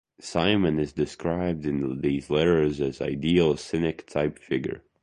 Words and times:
Simon 0.19 0.79
is 0.79 0.93
described 0.93 1.63
in 1.63 2.01
these 2.01 2.31
letters 2.31 2.81
as 2.81 3.01
an 3.01 3.07
ideal 3.09 3.55
Cynic-type 3.55 4.39
figure. 4.39 4.81